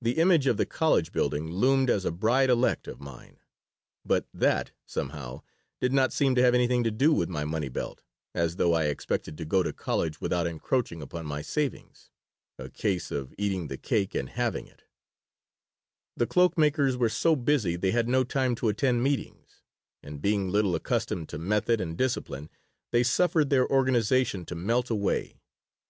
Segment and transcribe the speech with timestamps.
[0.00, 3.36] The image of the college building loomed as a bride elect of mine.
[4.02, 5.42] But that, somehow,
[5.78, 8.02] did not seem to have anything to do with my money belt,
[8.34, 12.08] as though I expected to go to college without encroaching upon my savings
[12.58, 14.84] a case of eating the cake and having it
[16.16, 19.60] The cloak makers were so busy they had no time to attend meetings,
[20.02, 22.48] and being little accustomed to method and discipline,
[22.90, 25.42] they suffered their organization to melt away.